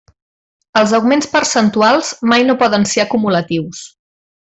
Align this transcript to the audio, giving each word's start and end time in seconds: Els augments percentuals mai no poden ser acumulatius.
Els 0.81 0.93
augments 0.99 1.29
percentuals 1.35 2.11
mai 2.33 2.49
no 2.51 2.59
poden 2.67 2.91
ser 2.95 3.07
acumulatius. 3.09 3.89